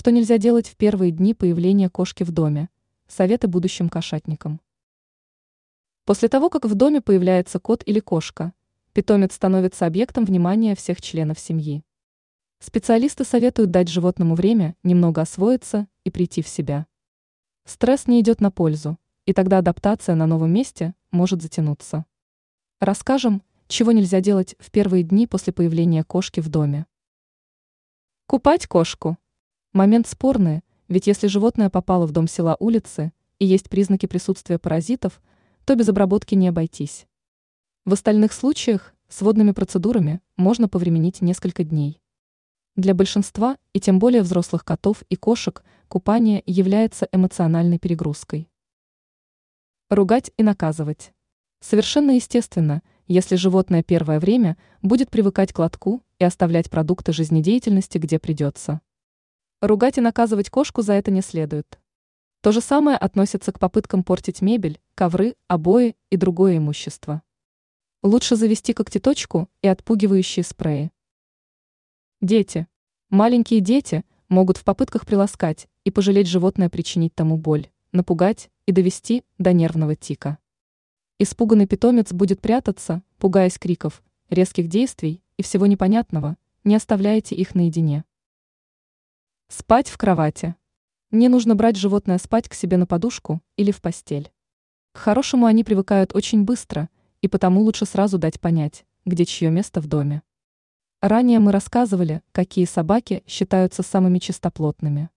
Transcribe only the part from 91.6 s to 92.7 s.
животное спать к